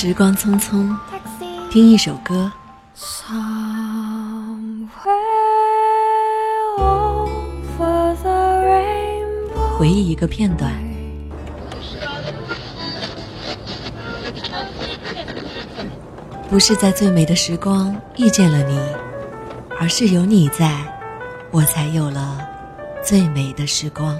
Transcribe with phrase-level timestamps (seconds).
[0.00, 0.94] 时光匆匆，
[1.72, 2.52] 听一首歌.
[9.76, 10.72] 回忆一个片段。
[16.48, 18.78] 不是在最美的时光遇见了你，
[19.80, 20.80] 而是有你在，
[21.50, 22.38] 我才有了
[23.02, 24.16] 最美的时光。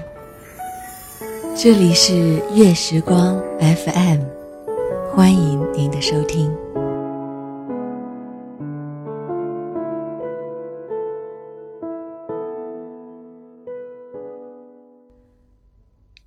[1.55, 4.38] 这里是月时光 FM，
[5.19, 6.49] 欢迎您的收听。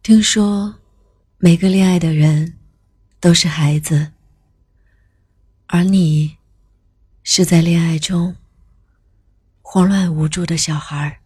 [0.03, 0.75] 听说，
[1.39, 2.59] 每个恋爱的人
[3.19, 4.13] 都是孩子，
[5.69, 6.37] 而你
[7.23, 8.37] 是在恋爱中
[9.63, 11.22] 慌乱无助的小孩儿。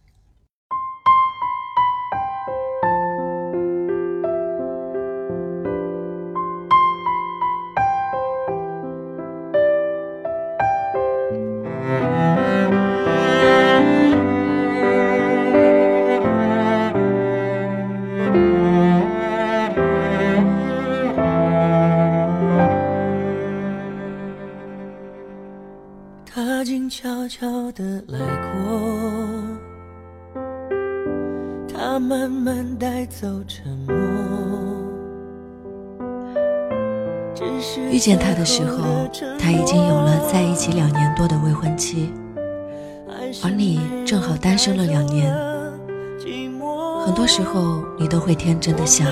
[27.27, 28.79] 悄悄地来过，
[31.67, 33.95] 他慢慢带走沉默。
[37.91, 42.13] 遇见他的时候，他已经有了在一起两年多的未婚妻，
[43.43, 45.35] 而你正好单身了两年。
[47.05, 49.05] 很多时候，你都会天真的想，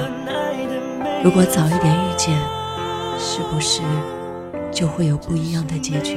[1.22, 2.34] 如果早一点遇见，
[3.20, 3.82] 是不是
[4.72, 6.16] 就会有不一样的结局？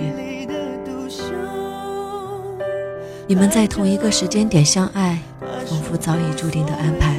[3.29, 5.19] 你们在同一个时间点相爱，
[5.67, 7.15] 仿佛早已注定的安排，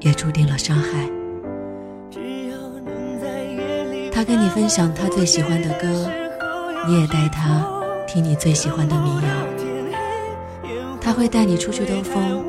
[0.00, 1.08] 也注定了伤害。
[4.12, 6.10] 他跟你分享他最喜欢的歌，
[6.86, 7.66] 你也带他
[8.06, 9.28] 听你最喜欢的民谣。
[11.00, 12.44] 他会带你出去兜风，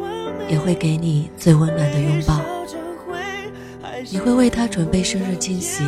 [0.50, 2.42] 也会给你最温暖的拥抱。
[4.12, 5.82] 你会为他准备生日惊喜，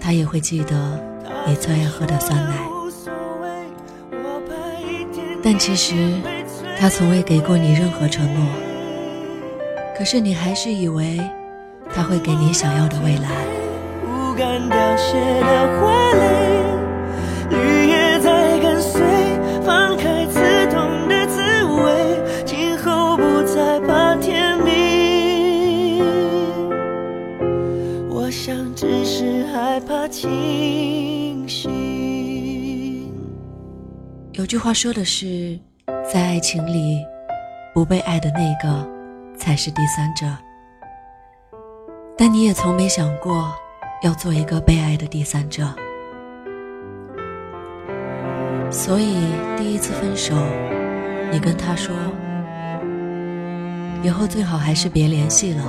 [0.00, 1.00] 他也会记得
[1.46, 2.75] 你最爱喝的酸奶。
[5.48, 5.94] 但其实，
[6.76, 8.44] 他从未给过你任何承诺。
[9.96, 11.20] 可是你还是以为，
[11.94, 13.30] 他会给你想要的未来。
[14.02, 16.64] 不敢凋谢的花蕾，
[17.50, 19.00] 绿叶在跟随，
[19.64, 26.02] 放开刺痛的滋味，今后不再怕天明。
[28.10, 30.28] 我想只是害怕清
[34.46, 35.58] 有句话说的是，
[36.08, 37.04] 在爱情里，
[37.74, 38.88] 不被爱的那个
[39.36, 40.24] 才是第三者。
[42.16, 43.52] 但你也从没想过
[44.04, 45.66] 要做一个被爱的第三者。
[48.70, 49.16] 所以
[49.56, 50.32] 第一次分手，
[51.32, 51.92] 你跟他说，
[54.04, 55.64] 以后最好还是别联系了。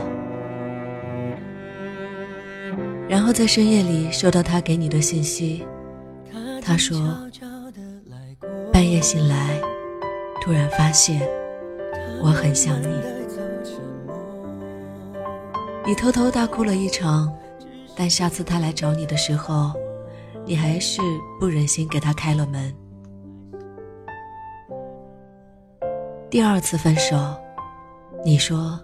[3.10, 5.66] 然后在深夜里收到他给你的信息，
[6.62, 7.18] 他说。
[8.78, 9.60] 半夜醒来，
[10.40, 11.28] 突然发现
[12.22, 12.88] 我很想你。
[15.84, 17.36] 你偷偷大哭了一场，
[17.96, 19.74] 但下次他来找你的时候，
[20.46, 21.02] 你还是
[21.40, 22.72] 不忍心给他开了门。
[26.30, 27.18] 第二次分手，
[28.24, 28.80] 你说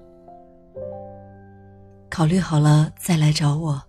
[2.09, 3.79] 考虑好了再来找我。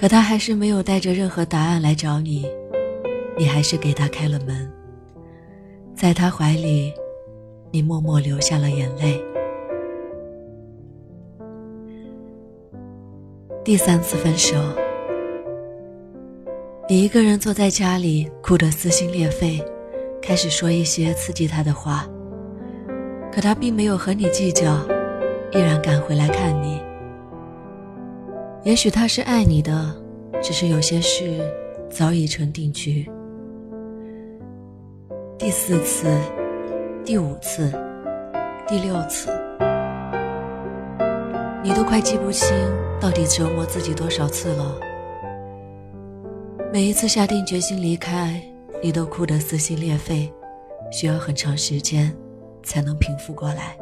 [0.00, 2.46] 可他还是没有带着任何答案来找你，
[3.36, 4.66] 你还是给他开了门，
[5.94, 6.90] 在他怀里，
[7.70, 9.22] 你默默流下了眼泪。
[13.62, 14.56] 第三次分手，
[16.88, 19.62] 你一个人坐在家里，哭得撕心裂肺，
[20.22, 22.08] 开始说一些刺激他的话，
[23.30, 24.78] 可他并没有和你计较，
[25.52, 26.80] 依然赶回来看你。
[28.62, 29.96] 也许他是爱你的，
[30.42, 31.40] 只是有些事
[31.88, 33.10] 早已成定局。
[35.38, 36.14] 第四次、
[37.02, 37.72] 第五次、
[38.68, 39.30] 第六次，
[41.62, 42.54] 你都快记不清
[43.00, 44.78] 到底折磨自己多少次了。
[46.70, 48.38] 每一次下定决心离开，
[48.82, 50.30] 你都哭得撕心裂肺，
[50.92, 52.14] 需要很长时间
[52.62, 53.74] 才能平复过来。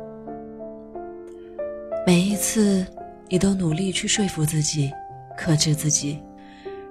[2.07, 2.87] 每一次。
[3.31, 4.91] 你都努力去说服自己，
[5.37, 6.23] 克制自己，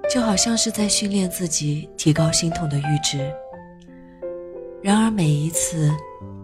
[0.08, 3.34] 就好像是在训练自己提高心痛的阈值。
[4.84, 5.92] 然而每一次，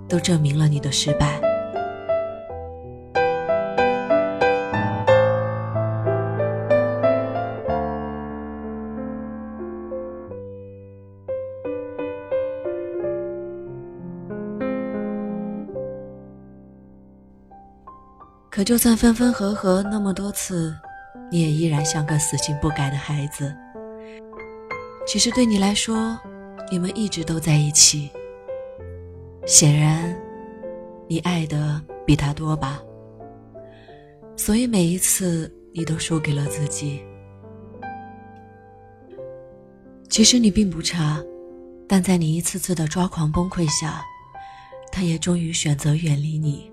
[0.10, 1.53] 都证明了你的失败。
[18.64, 20.76] 就算分分合合那么多次，
[21.30, 23.54] 你也依然像个死性不改的孩子。
[25.06, 26.18] 其实对你来说，
[26.72, 28.10] 你们一直都在一起。
[29.46, 30.16] 显然，
[31.08, 32.82] 你爱的比他多吧？
[34.36, 37.04] 所以每一次你都输给了自己。
[40.10, 41.22] 其实你并不差，
[41.88, 44.04] 但在你一次次的抓狂崩溃下，
[44.92, 46.72] 他也终于选择远离你。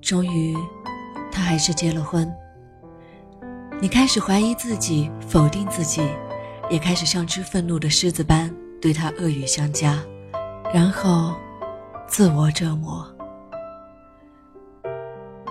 [0.00, 0.56] 终于，
[1.30, 2.32] 他还是结了婚。
[3.80, 6.02] 你开始怀疑自己，否定自己，
[6.68, 9.98] 也开始像只愤怒的狮子般对他恶语相加，
[10.72, 11.34] 然后
[12.06, 13.06] 自我折磨。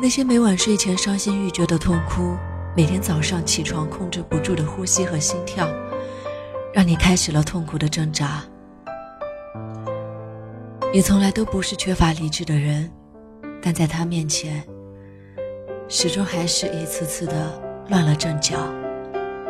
[0.02, 2.36] 那些每晚睡前伤心欲绝的痛哭，
[2.76, 5.68] 每天早上起床控制不住的呼吸和心跳，
[6.74, 8.44] 让你开始了痛苦的挣扎。
[10.94, 12.90] 你从来都不是缺乏理智的人。
[13.62, 14.64] 但在他面前，
[15.88, 18.58] 始终还是一次次的乱了阵脚，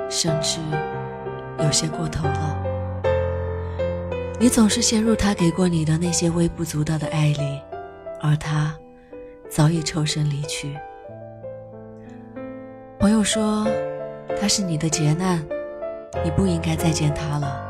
[0.10, 0.60] 甚至
[1.60, 2.58] 有些过头了。
[4.40, 7.62] 你总是陷入他给过你的那些微不足道的爱里，
[8.22, 8.74] 而他
[9.50, 10.78] 早已抽身离去。
[13.00, 13.68] 朋友说
[14.40, 15.46] 他是你的劫难，
[16.24, 17.66] 你不应该再见他了。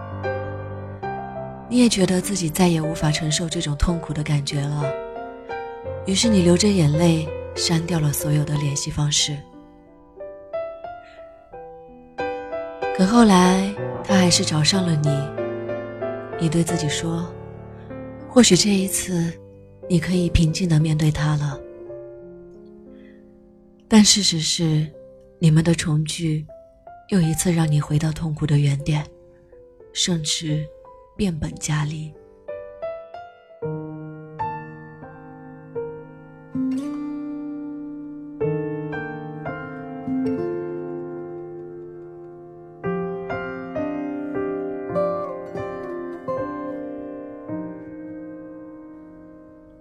[1.68, 5.09] 你也觉得自己再也无法承受这种痛苦的感觉了。
[6.10, 9.38] 于是你流着眼泪删掉了所有的联系方式，
[12.98, 13.72] 可后来
[14.04, 15.10] 他还是找上了你。
[16.42, 17.32] 你对自己说，
[18.28, 19.32] 或许这一次
[19.88, 21.60] 你可以平静的面对他了。
[23.88, 24.88] 但事实是，
[25.38, 26.44] 你们的重聚
[27.10, 29.06] 又一次让你回到痛苦的原点，
[29.94, 30.66] 甚至
[31.16, 32.12] 变本加厉。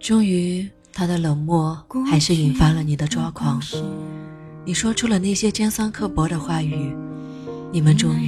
[0.09, 1.77] 终于，他的冷漠
[2.09, 3.61] 还是引发了你的抓狂。
[4.65, 6.91] 你说出了那些尖酸刻薄的话语，
[7.71, 8.27] 你们终于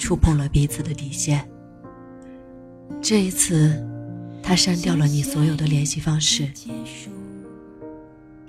[0.00, 1.48] 触碰了彼此的底线。
[3.00, 3.80] 这一次，
[4.42, 6.50] 他删掉了你所有的联系方式。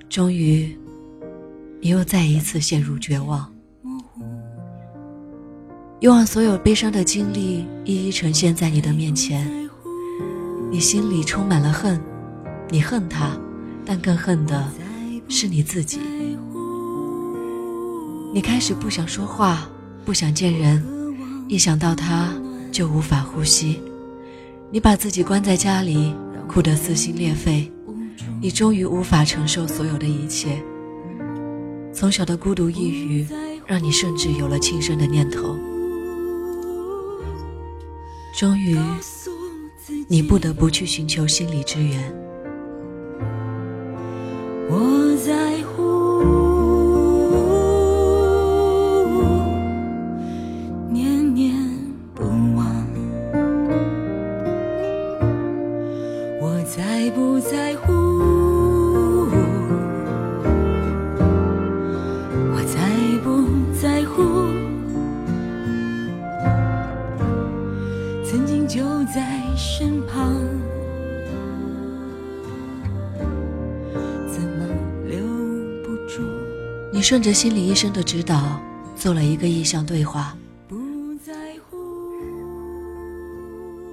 [0.09, 0.75] 终于，
[1.79, 3.53] 你又再一次陷入绝望。
[5.99, 9.47] 又往所有悲伤的经历一一呈现在你的面前，
[10.71, 12.01] 你心里充满了恨。
[12.69, 13.37] 你恨他，
[13.85, 14.69] 但更恨的
[15.29, 15.99] 是你自己。
[18.33, 19.69] 你开始不想说话，
[20.05, 20.85] 不想见人，
[21.47, 22.33] 一想到他
[22.71, 23.81] 就无法呼吸。
[24.69, 26.13] 你把自己关在家里，
[26.47, 27.71] 哭得撕心裂肺。
[28.41, 30.61] 你终于无法承受所有的一切。
[31.93, 33.25] 从小的孤独抑郁，
[33.65, 35.57] 让你甚至有了轻生的念头。
[38.37, 38.77] 终于，
[40.07, 42.13] 你不得不去寻求心理支援。
[57.27, 57.91] 不在乎？
[62.53, 62.79] 我在
[63.21, 64.23] 不在乎？
[68.23, 68.81] 曾经就
[69.13, 70.33] 在身旁。
[76.93, 78.59] 你顺着心理医生的指导
[78.95, 80.35] 做了一个意向对话，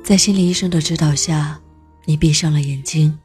[0.05, 1.61] 在心理医生的指导下，
[2.07, 3.19] 你闭上了眼睛。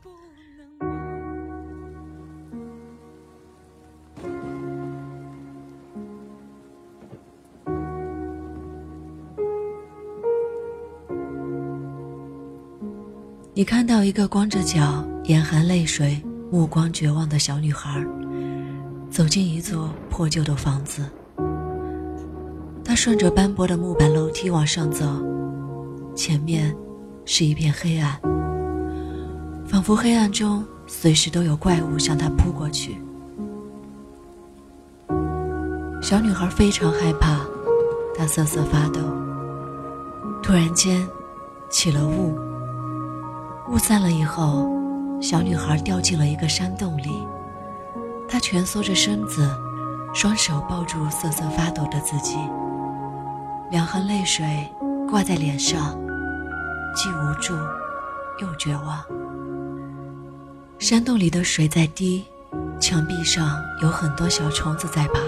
[13.60, 16.18] 你看到一个光着脚、眼含泪水、
[16.50, 18.02] 目光绝望的小女孩。
[19.12, 21.04] 走进一座破旧的房子，
[22.86, 25.06] 她顺着斑驳的木板楼梯往上走，
[26.16, 26.74] 前面
[27.26, 28.18] 是一片黑暗，
[29.68, 32.96] 仿佛黑暗中随时都有怪物向她扑过去。
[36.02, 37.42] 小女孩非常害怕，
[38.16, 39.02] 她瑟瑟发抖。
[40.42, 41.06] 突然间，
[41.70, 42.34] 起了雾，
[43.72, 44.68] 雾散了以后，
[45.22, 47.12] 小女孩掉进了一个山洞里。
[48.28, 49.48] 她蜷缩着身子，
[50.14, 52.38] 双手抱住瑟瑟发抖的自己，
[53.70, 54.68] 两行泪水
[55.08, 55.96] 挂在脸上，
[56.96, 57.54] 既无助
[58.40, 59.04] 又绝望。
[60.80, 62.26] 山洞里的水在滴，
[62.80, 65.20] 墙壁上有很多小虫子在爬。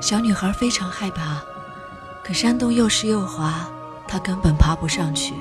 [0.00, 1.40] 小女孩非常害怕，
[2.24, 3.68] 可山洞又湿又滑，
[4.08, 5.32] 她根本爬不上去。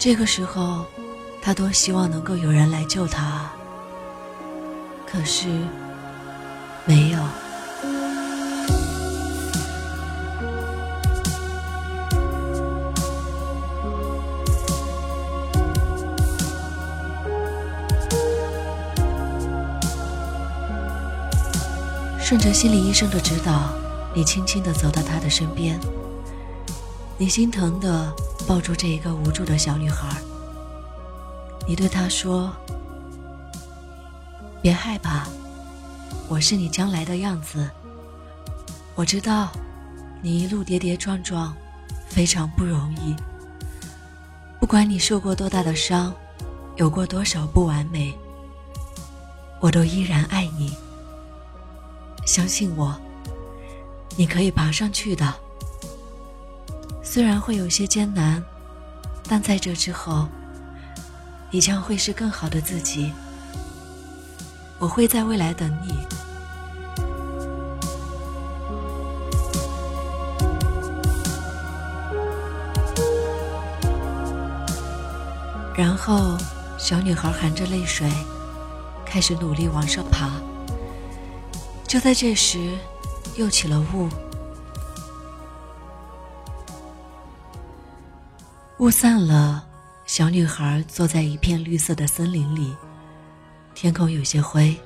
[0.00, 0.86] 这个时候，
[1.42, 3.56] 他多希望能够有人来救他啊，
[5.04, 5.48] 可是
[6.86, 7.18] 没有。
[22.20, 23.72] 顺着心理医生的指导，
[24.14, 25.80] 你轻轻地走到他的身边。
[27.20, 28.14] 你心疼地
[28.46, 30.08] 抱住这一个无助的小女孩。
[31.66, 32.52] 你对她说
[34.62, 35.26] ：“别害怕，
[36.28, 37.68] 我是你将来的样子。
[38.94, 39.50] 我知道，
[40.22, 41.52] 你一路跌跌撞撞，
[42.08, 43.16] 非常不容易。
[44.60, 46.14] 不管你受过多大的伤，
[46.76, 48.16] 有过多少不完美，
[49.58, 50.76] 我都依然爱你。”
[52.24, 52.96] 相信我，
[54.14, 55.34] 你可以爬上去的。
[57.10, 58.44] 虽然会有些艰难，
[59.26, 60.28] 但在这之后，
[61.50, 63.14] 你将会是更好的自己。
[64.78, 65.94] 我会在未来等你。
[75.74, 76.36] 然后，
[76.76, 78.06] 小女孩含着泪水，
[79.06, 80.30] 开始努力往上爬。
[81.86, 82.76] 就在这时，
[83.34, 84.10] 又起了雾。
[88.78, 89.66] 雾散了，
[90.06, 92.76] 小女孩坐在一片绿色的森林里，
[93.74, 94.76] 天空有些灰，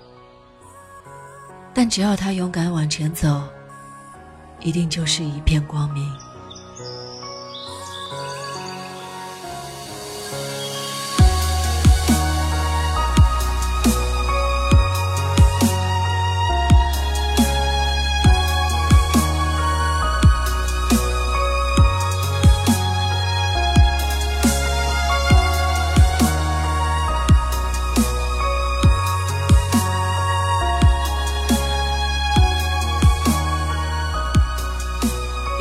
[1.74, 3.42] 但只要她勇敢往前走，
[4.60, 6.10] 一定就是一片光明。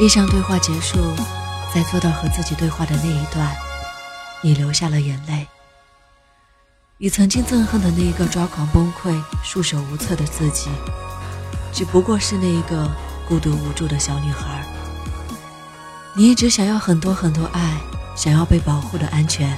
[0.01, 0.97] 一场对话结束，
[1.71, 3.55] 在做到和自己对话的那一段，
[4.41, 5.45] 你流下了眼泪。
[6.97, 10.71] 你曾经憎恨的那一个抓狂崩溃、束手无策的自己，
[11.71, 12.89] 只不过是那一个
[13.27, 14.65] 孤独无助的小女孩。
[16.15, 17.77] 你一直想要很多很多爱，
[18.15, 19.55] 想要被保护的安全，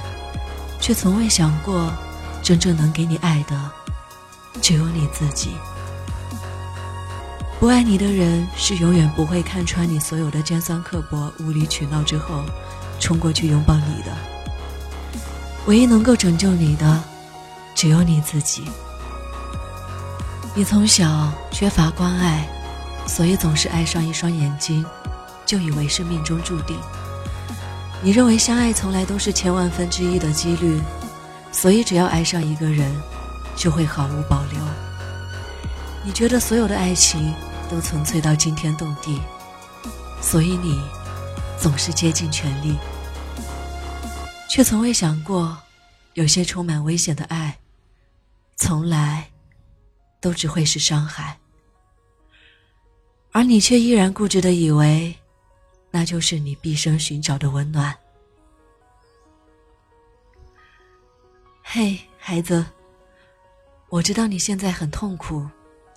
[0.78, 1.90] 却从未想过，
[2.42, 3.58] 真正能给你爱的，
[4.60, 5.52] 只有你自己。
[7.64, 12.44] 不爱你的人是永远不会看穿你所有的尖酸刻薄、无理取闹之后，
[13.00, 14.14] 冲过去拥抱你的。
[15.64, 17.02] 唯一能够拯救你的，
[17.74, 18.64] 只有你自己。
[20.54, 22.46] 你从小缺乏关爱，
[23.06, 24.84] 所以总是爱上一双眼睛，
[25.46, 26.76] 就以为是命中注定。
[28.02, 30.78] 你认为相爱从来都是千万分之一的几率，
[31.50, 32.94] 所以只要爱上一个人，
[33.56, 34.60] 就会毫无保留。
[36.04, 37.32] 你觉得所有的爱情
[37.74, 39.20] 都纯粹到惊天动地，
[40.22, 40.80] 所以你
[41.58, 42.78] 总是竭尽全力，
[44.48, 45.58] 却从未想过，
[46.12, 47.58] 有些充满危险的爱，
[48.54, 49.28] 从来
[50.20, 51.36] 都只会是伤害。
[53.32, 55.12] 而你却依然固执的以为，
[55.90, 57.92] 那就是你毕生寻找的温暖。
[61.60, 62.64] 嘿，孩子，
[63.88, 65.44] 我知道你现在很痛苦。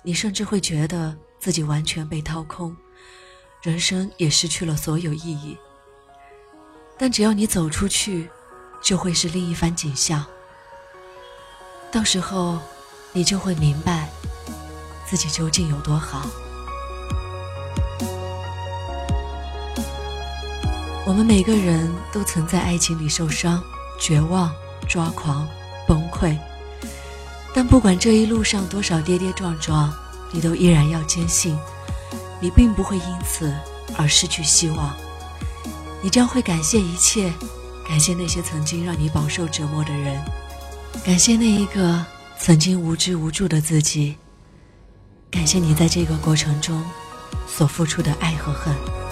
[0.02, 2.76] 你甚至会觉得自己完全被掏空，
[3.62, 5.56] 人生也失去了所有意义。
[6.96, 8.28] 但只要你走出去，
[8.82, 10.24] 就会是另一番景象。
[11.90, 12.58] 到时候，
[13.12, 14.08] 你就会明白
[15.06, 16.26] 自己究竟有多好。
[21.06, 23.62] 我们每个人都曾在爱情里受伤、
[23.98, 24.52] 绝望、
[24.86, 25.48] 抓狂、
[25.86, 26.36] 崩溃。
[27.54, 29.90] 但不管这一路上多少跌跌撞撞，
[30.30, 31.58] 你都依然要坚信，
[32.40, 33.54] 你并不会因此
[33.96, 34.94] 而失去希望。
[36.02, 37.32] 你将会感谢一切，
[37.86, 40.22] 感谢那些曾经让你饱受折磨的人，
[41.04, 42.04] 感谢那一个
[42.38, 44.16] 曾经无知无助的自己，
[45.30, 46.84] 感谢你在这个过程中
[47.46, 49.07] 所付出的爱和恨。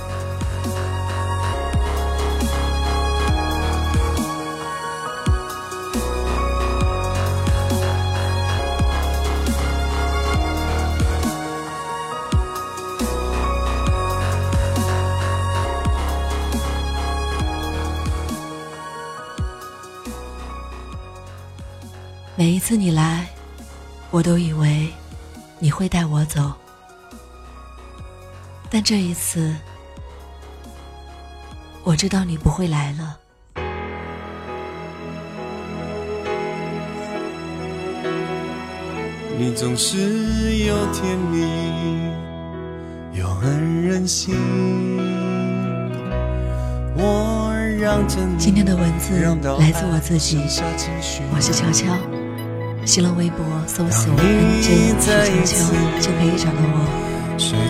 [22.69, 23.25] 次你来，
[24.11, 24.89] 我都以为
[25.61, 26.53] 你会带我走，
[28.69, 29.55] 但这一次，
[31.85, 33.17] 我知道你不会来了。
[39.39, 41.47] 你总是有甜蜜，
[43.17, 44.35] 又很任性。
[46.97, 49.21] 我让着你，今天的文字
[49.61, 50.37] 来自我自己，
[51.33, 51.97] 我是悄悄。
[52.87, 55.13] 新浪微博搜索“人间徐悄
[55.45, 56.87] 悄”就可以找到我。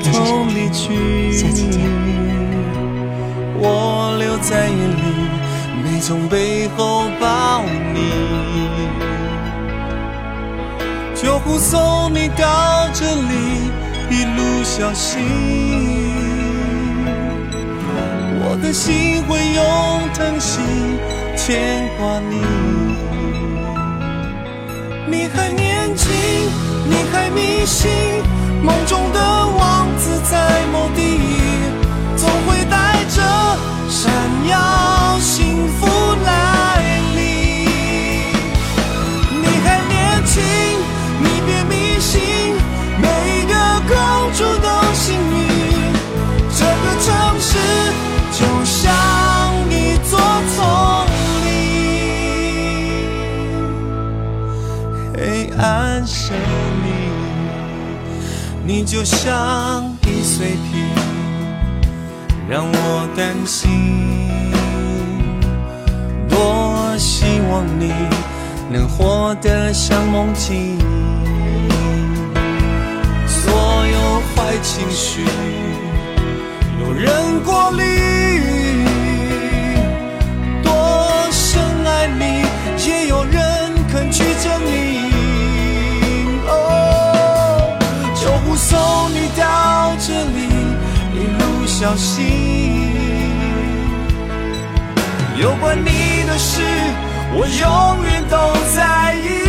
[0.04, 1.80] 感谢收听，下期见。
[3.58, 5.02] 我留在眼里，
[5.82, 7.98] 没从背后抱你。
[11.14, 13.70] 就护送你到这里，
[14.10, 15.24] 一路小心。
[18.38, 19.64] 我的心会用
[20.12, 20.60] 疼惜
[21.34, 22.42] 牵挂你。
[25.08, 26.10] 你还年轻，
[26.88, 27.90] 你还迷信，
[28.62, 31.20] 梦中的王子在某地，
[32.16, 33.22] 总会带着
[33.88, 34.12] 闪
[34.48, 34.95] 耀。
[58.68, 60.90] 你就像易碎品，
[62.50, 63.70] 让我担心。
[66.28, 67.92] 多希望你
[68.68, 70.76] 能活得像梦境。
[73.28, 73.52] 所
[73.86, 75.24] 有坏情绪
[76.80, 77.84] 有人过滤，
[91.86, 92.24] 小心。
[95.38, 96.60] 有关你的事，
[97.32, 98.36] 我永远都
[98.74, 99.45] 在意。